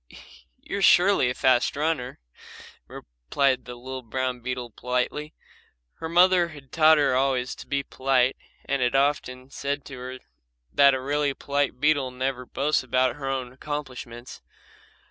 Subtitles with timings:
[0.63, 2.19] "You are surely a fast runner,"
[2.87, 5.35] replied the little brown beetle politely.
[5.99, 8.35] Her mother had taught her always to be polite
[8.65, 10.17] and had often said to her
[10.73, 14.41] that a really polite beetle never boasts about her own accomplishments.